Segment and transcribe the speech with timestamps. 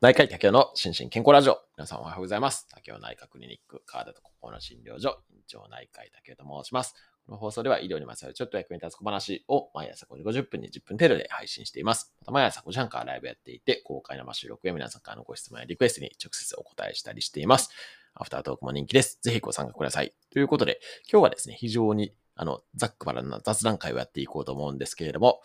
[0.00, 1.58] 内科医竹雄の心身健康ラジオ。
[1.76, 2.68] 皆さんおはようございます。
[2.72, 6.94] 竹雄内科クリニック、川田と心の診療所、院長内科医竹雄と申します。
[7.26, 12.14] この放送では医療にまつわるちょっと役に立つ小話を毎朝5時50分に10分程度で配信しています。
[12.20, 17.68] また毎朝5時半からライブやっていて、公開生収録や皆さんからのご質問やリクエストに直接お答えしたりしています。
[18.14, 19.18] アフタートークも人気です。
[19.20, 20.14] ぜひご参加ください。
[20.30, 20.78] ということで、
[21.10, 25.42] 今日はですね、非常にあの、ざっくばらんな雑談会をやっていこうと思うんですけれども、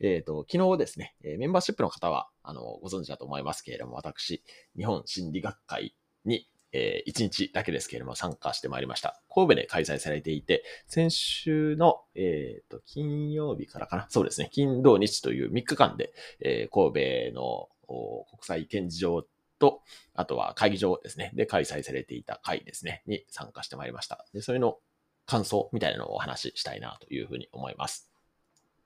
[0.00, 4.44] えっ、と、昨日ですね、メンバーシップの方は、あの、ご存知だと思いますけれども、私、
[4.76, 9.22] 日本心理学会に、えー1日だけですけれども参加してまいりました。
[9.32, 14.06] 神戸で開催されていて、先週の、えっ、と、金曜日からかな？
[14.10, 19.24] そうですね、金土日という3日間で、えー神戸の国際展示場
[19.58, 19.80] と、
[20.14, 24.26] あとは会議場ですね、で開催されていた会ですね、に参加してまいりました。
[24.34, 24.78] で、それの
[25.26, 28.14] 感想みたいなのをお話ししたいなというふうに思います。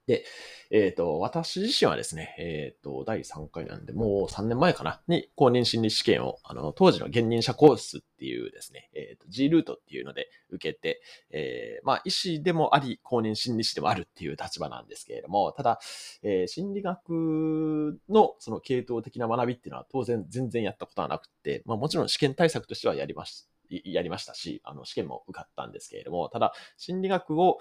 [0.09, 0.24] で、
[0.70, 15.78] えっ、と、私自身はですね、えっ、と、第3回なんで、もう3年前かな、に公認心理試験を、あの、当時の現任者コースっていうですね、えっ、と、G ルートっていうので受けて、えーまあ、医師でもあり、公認心理師でもあるっていう立場なんですけれども、ただ、
[16.23, 23.58] えー心理学のその系統的な学びっていうのは当然全然やったことはなくて、まあ、もちろん試験対策としてはやりました。
[23.70, 27.58] やりましたし、あの、試験も受かったんですけれども、ただ、心理学を、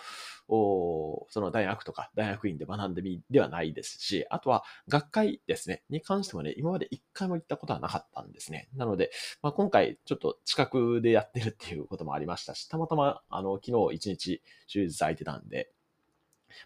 [0.49, 8.69] おその大学とか大学院で学んでみではないですし、あとは学会ですね、に関してもね、今まで一回も行ったことはなかったんですね。
[8.75, 15.71] なので、まあ、今回ちょっと近くでやってるっていうこともありましたし、たまたま、あの、昨日一日終日空いてたんで、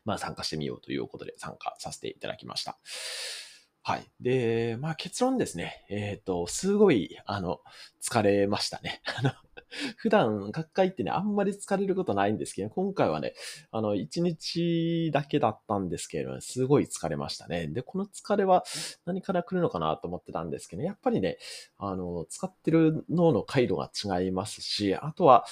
[0.06, 2.80] まあ参加してみようということで参加させていただきました。
[3.84, 4.06] はい。
[4.20, 5.86] で、まあ結論ですね。
[5.90, 7.62] えっ、と、すごい、あの、
[8.00, 9.02] 疲れましたね。
[9.18, 9.32] あの、
[9.98, 13.34] 普段学会ってね、あんまり疲れることないんですけど、今回はね、
[13.72, 17.68] あの、一日だけだったんですけれども、すごい疲れましたね。
[17.70, 18.64] で、この疲れは
[19.06, 21.40] 何から来るのかなと思ってたんですけど、やっぱりね、
[21.80, 23.90] あの、使ってる脳の回路が
[24.22, 25.46] 違いますし、あとは、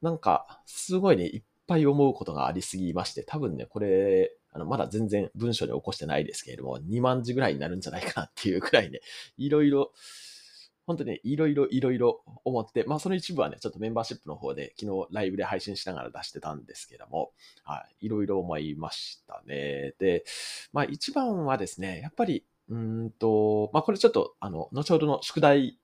[0.00, 9.00] なんか、すごいね、いっぱい思うことがありすぎまして、多分ね、これ、あの、まだ全然文章で起こしてないですけれども、2万字ぐらいになるんじゃないかなっていうくらいね、
[9.36, 9.92] いろいろ、
[10.86, 17.32] 本当にね、いろいろいろいろ思って、まあその一部はね、ちょっとメンバーシップの方で昨日ライブで配信しながら出してたんですけども、
[17.62, 19.92] はい、いろいろ思いましたね。
[19.98, 20.24] で、
[20.72, 25.78] まあ一番はですね、やっぱり、うんと、まあこれちょっと、あの、後ほどの宿題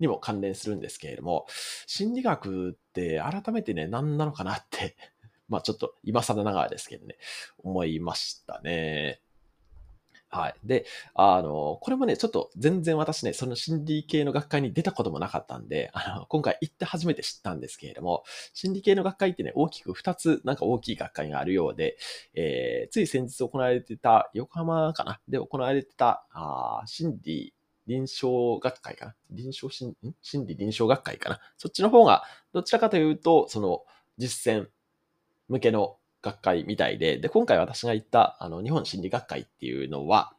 [0.00, 1.46] にも関連するんですけれども、
[1.86, 4.96] 心理学って改めてね、何なのかなって、
[5.52, 7.18] まあちょっと今更ながらですけどね、
[7.58, 9.20] 思いましたね。
[10.34, 10.54] はい。
[10.64, 18.24] で、あの、これもね、ちょっと全然私ね、その心理系の学会に出たこともなかったんで、あの、今回行って初めて知ったんですけれども、
[18.54, 21.98] 心理系の学会ってね、大きく2つなんか大きい学会があるようで、
[22.32, 25.20] えー、つい先日行われてた、横浜かな？
[25.28, 27.54] で行われてた、あ心理
[27.86, 29.14] 臨床学会かな？
[29.30, 31.40] 臨床心、心理臨床学会かな？
[31.58, 32.22] そっちの方が、
[32.54, 33.84] どちらかというと、その、
[34.16, 34.68] 実践
[35.52, 40.34] 向けの学会みたいで、で、今回私が行った、あの、日本心理学会っていうのは、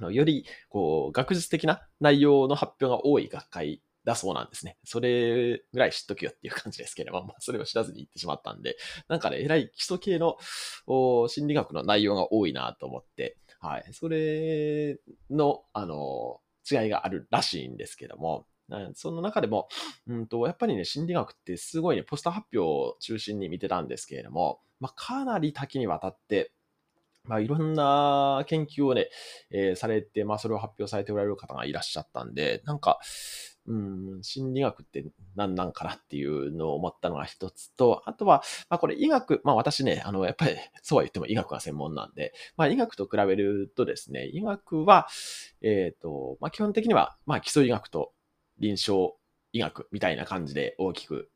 [0.00, 4.76] より、こう、学術的な内容の発表が多い学会だそうなんですね。
[4.84, 8.76] それぐらい知っときよっていう感じですけれども、まあ、それを知らずに行ってしまったんで、
[9.08, 10.36] なんかね、えらい基礎系の
[10.86, 13.84] 心理学の内容が多いなと思って、はい。
[13.92, 14.98] それ
[15.30, 16.40] の、あの、
[16.70, 18.46] 違いがあるらしいんですけども、
[18.94, 19.68] その中でも、
[20.06, 26.52] うんと、やっぱりね、心理学ってすごいね、ポスター発表を中心に見てたんですけれども、まあ、かなり多岐にわたって、
[27.24, 29.08] まあ、いろんな研究をね、
[29.50, 32.98] えーされて、まあ、それを発表されておられる方がいらっしゃったんで、なんか、
[33.68, 33.74] う
[34.18, 35.04] ん、心理学って
[35.36, 45.06] 何なんかなっていうのを思ったのが一つと、あとは、まあこれ医学、まあ私ね、あの、やっぱりそうは言っても医学が専門なんで、まあ医学と比べるとですね、医学は、
[45.60, 48.12] えっ、と、まあ基本的には、まあ基礎医学と
[48.58, 49.14] 臨床
[49.52, 51.30] 医学みたいな感じで大きく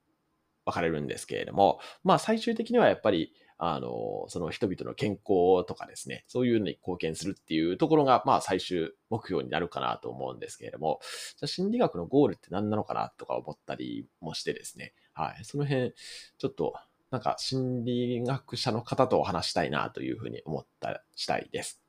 [0.65, 15.93] 分かれるんですけれども、まあ最終的にはやっぱり、あの、その人々の健康とかですね、そういうのに貢献するっていうところが、まあ最終目標になるかなと思うんですけれども、じゃあ心理学のゴールって何なのかなとか思ったりもしてですね、はい、その辺、
[16.39, 16.75] ちょっと、
[17.11, 21.83] なんか心理学者の方とお話したいなというふうに思った次第です。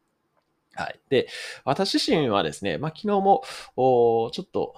[0.76, 1.00] はい。
[1.10, 1.28] で、
[1.66, 3.44] 私自身はですね、まあ昨日も、
[3.76, 4.76] おちょっと、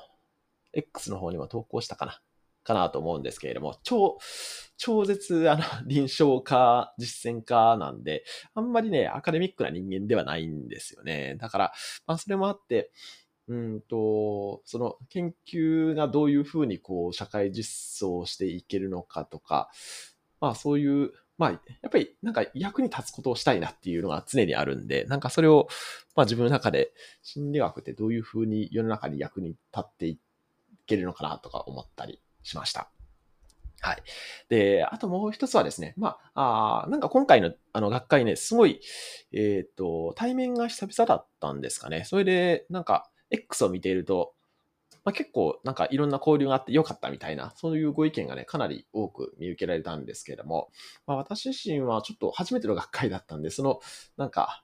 [0.75, 2.21] X の方にも投稿したかな
[2.63, 4.17] かなと思うんですけれども、超、
[4.77, 11.37] 超絶、あの、臨床家、実践家なんで、あんまりね、アカデミックな人間ではないんですよね。
[11.39, 11.73] だから、
[12.07, 12.91] まあ、それもあって、
[13.47, 19.69] うんと、その研究がどういうふうにこう、社会実装していけるのかとか、
[20.41, 21.57] まあそういうまあ、や
[21.87, 25.67] っぱりなんか役に立つことをしたいなっていうのが常にあるんで、なんかそれを、
[26.15, 26.93] まあ自分の中で
[27.23, 30.17] 心理学ってどういうふうに世の中に役に立ってい
[30.85, 32.89] けるのかなとか思ったりしました。
[33.81, 34.03] はい。
[34.49, 38.81] で、あともう一つはですね、まあ、あなんか今回のあの学会ね、すごい、
[39.31, 42.03] えっ、ー、と、対面が久々だったんですかね。
[42.05, 44.33] それで、なんか、X を見ていると、
[45.03, 50.71] まあ、結構なんかいろんな交流があってよかったみたいな、そういうご意見がね、かなり多く見受けられたんですけれども、
[51.05, 53.79] まあ、私自身はちょっと初めての学会だったんで、その、
[54.17, 54.63] なんか、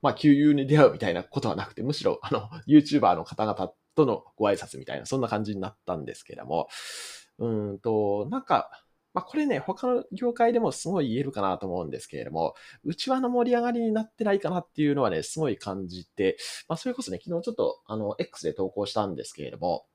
[0.00, 6.68] まあ、旧友に出会うみたいなことはなくて、むしろ、あの、YouTuber の方々とのご挨拶みたいな、そんな感じになったんですけれども、
[7.38, 8.70] うんと、なんか、
[9.14, 16.36] まあ、これね、他の業界でもすごい言えるかなと思うんですけれども、内輪の盛り上がりになってないかなっていうのはね、すごい感じて、
[16.68, 19.86] まあ、それこそね、昨日ちょっと、あの、X で投稿したんですけれども、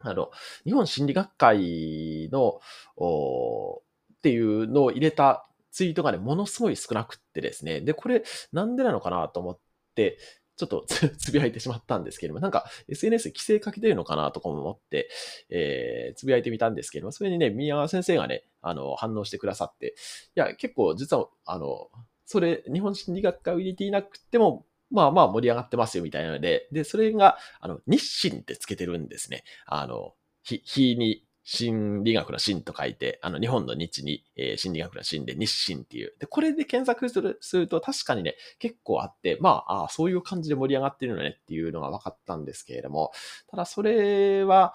[0.00, 0.30] あの、
[0.64, 2.60] 日本心理学会の、
[2.96, 3.82] おっ
[4.22, 7.80] ていうのを入れたツイートがね、ものすごい少なくってですね。
[7.80, 8.22] で、これ、
[8.52, 9.58] なんでなのかなと思っ
[9.94, 10.18] て、
[10.60, 10.84] ちょっと
[11.16, 15.08] つぶやいてしまったんですけれども、なんか SNS 規制かけてるのかなとかも思って、
[15.48, 19.94] えー、つぶやいてみたんですけれども、それにね、宮川先生がね、あの、反応してくださって、
[20.36, 21.88] いや、結構実は、あの、
[22.26, 29.44] それ、日本心理学科を入れていなくても、まあまあ盛り上がってますよみたいなので、で、それが、あの、日清ってつけてるんですね。
[29.64, 36.14] あの、日、日に心理学の心と書いて、あの、日本の日に、えー、心理学の心で日清っていう。
[36.18, 43.12] で、これで検索するすると確かにね、結構あって、まあ、あそういう感じで盛り上がってるのねっていうのが分かったんですけれども、
[43.50, 44.74] ただそれは、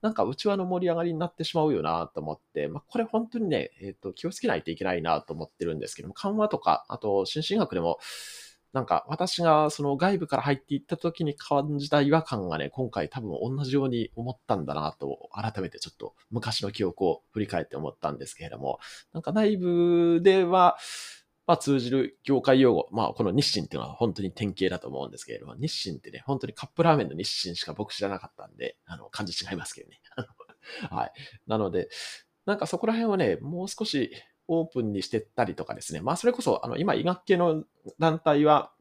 [0.00, 7.98] なんか内輪の盛り上がりになってしまうよなと思って、まあ、これ本当にね、えっ、ー、と、気をつけないといけないなと思ってるんですけども、緩和とか、あと、心身学でも、
[8.72, 18.78] なんか私がその外部から入っていった時に感じた違和感がね、今回多分同じように思ったんだなと、改めてちょっと昔の記憶を振り返って思ったんですけれども、
[19.12, 20.76] なんか内部では、
[21.46, 30.00] まあ通じる業界用語、まあこの日清っていうのは本当に典型だと思うんですけれども、日清ってね、本当にカップラーメンの日清しか僕知らなかったんで、あの、感じ違いますけどね。
[30.90, 31.12] はい。
[31.46, 31.88] なので、
[32.44, 34.10] なんかそこら辺はね、もう少し
[34.48, 36.00] オープンにしてったりとかですね。
[36.00, 37.64] まあ、それこそ、あの、今、医学系の
[37.98, 38.72] 団体は、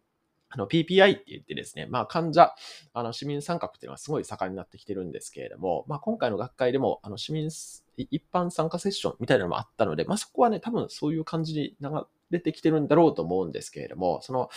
[0.49, 2.55] あの、PPI って言ってですね、まあ、患者、
[2.93, 7.47] あの、市民参画っていうのはすごい盛んになってきてるんですけれども、まあ、今回の学会でも、あの、市民、
[7.97, 11.89] 一般参加セッションみたいなのもあったので、まあ、そこはね、多分そういう感じに流
[12.31, 14.49] れてきてるんだろうと思うんですけれども、その、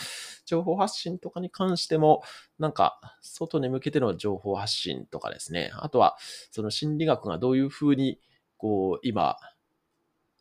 [0.45, 2.23] 情報発信とかに関しても、
[2.57, 6.15] なんか、外に向けての情報発信とかですね、あとは、
[6.51, 8.21] その心理学がどういうふうに、
[8.55, 9.35] こう、今、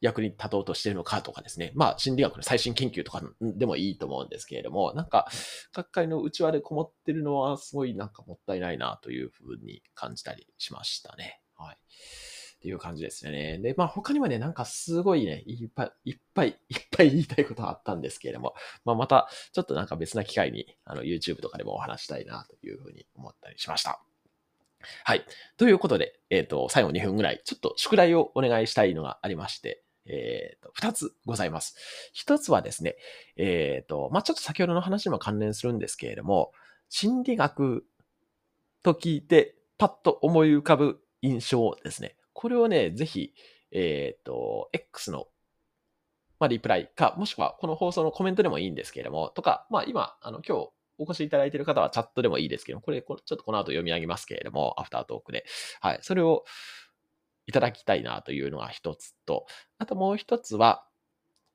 [0.00, 1.72] 役に立とうとしてるのかとかですね。
[1.74, 5.28] まあ、心理学の最新研究とかでもいいと思うんですけれども、なんか、
[5.72, 11.40] 学会の内輪でこもってるのはすごいなんかもったいないなというふうに感じたりしましたね。
[11.56, 11.76] はい。
[11.76, 13.58] っていう感じですね。
[13.58, 18.54] で、まあ他にもね、なんかすごいね、いっぱい、いっぱい、いっぱい言いたいことはあったんですけれども、
[18.84, 24.02] まあまたちょっとなんか別な機会に、あの YouTube とかでもお話したいなというふうに思ったりしました。
[25.04, 25.24] はい。
[25.56, 31.76] ということで、えっ、ー、と、最後2分ぐらい、ちょっと宿題をお願いしたいのがありまして、えっ、ー、と、二つございます。
[32.12, 32.96] 一つはですね、
[33.36, 36.52] えっ、ー、と、まあ、ちょっと先ほどの話にも関連するんですけれども、
[36.88, 37.86] 心理学
[38.82, 42.16] と聞いて、パッと思い浮かぶ印象ですね。
[42.32, 43.34] これをね、ぜひ、
[43.72, 45.26] えっ、ー、と、X の、
[46.38, 55.46] まあ、リプライか、もしくはこの放送のコメントでもいいんですけれども、とか、まあ、今、あの、今日、お越しいただいている方はチャットでもいいですけど、これ、ちょっとこの後読み上げますけれども、アフタートークで。
[55.80, 55.98] はい。
[56.02, 56.44] それを、
[57.50, 59.46] いただきたいなというのが一つと、
[59.78, 60.86] あともう一つは、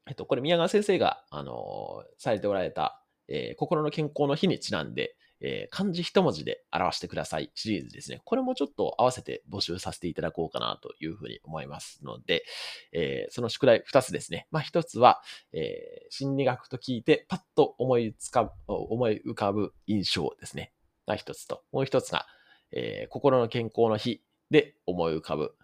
[0.07, 8.21] えっと、これ宮川先生が、あのされておられた、えー、心の健康の日にちなんで、えー、漢字一文字で表してくださいシリーズですね。
[8.25, 12.43] これもちょっと合わせて募集させていただこうかなというふうに思いますので、
[12.91, 14.47] えー、その宿題二つですね。
[14.51, 15.21] まあ一つは、
[15.53, 20.73] えー、心理学と聞いてパッと思いつか思い浮かぶ印象ですね。
[21.07, 22.25] が一つと、もう一つが、
[22.71, 25.55] え、心の健康の日で思い浮かぶ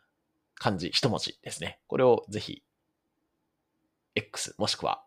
[0.62, 1.80] 漢字一文字ですね。
[1.88, 2.62] これをぜひ、
[4.14, 5.04] X もしくは、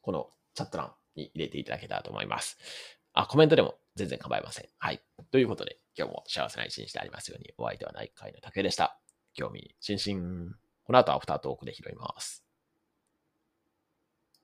[0.00, 2.56] このチャット欄に入れていただけたらと思います。
[3.12, 4.68] あ、コメントでも全然構いません。
[4.78, 5.02] はい。
[5.30, 8.98] ということで、今日も幸せな一日でありますように、お相手は内科医の竹でした。
[9.34, 10.54] 興味津々。
[10.84, 12.47] この後アフタートークで拾います。